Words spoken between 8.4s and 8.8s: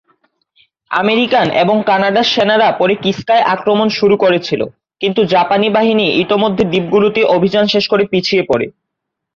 পরে।